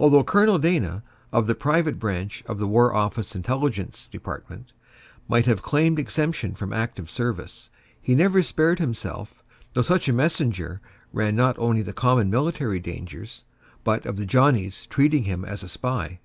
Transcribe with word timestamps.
Although 0.00 0.24
Colonel 0.24 0.58
Dana, 0.58 1.04
of 1.32 1.46
the 1.46 1.54
private 1.54 2.00
branch 2.00 2.42
of 2.46 2.58
the 2.58 2.66
War 2.66 2.92
Office 2.92 3.36
Intelligence 3.36 4.08
Department, 4.08 4.72
might 5.28 5.46
have 5.46 5.62
claimed 5.62 6.00
exemption 6.00 6.56
from 6.56 6.72
active 6.72 7.08
service, 7.08 7.70
he 8.02 8.16
never 8.16 8.42
spared 8.42 8.80
himself, 8.80 9.44
though 9.74 9.82
such 9.82 10.08
a 10.08 10.12
messenger 10.12 10.80
ran 11.12 11.36
not 11.36 11.56
only 11.56 11.82
the 11.82 11.92
common 11.92 12.28
military 12.30 12.80
dangers, 12.80 13.44
but 13.84 14.04
of 14.06 14.16
the 14.16 14.26
Johnnies 14.26 14.86
treating 14.86 15.22
him 15.22 15.44
as 15.44 15.62
a 15.62 15.68
spy. 15.68 16.18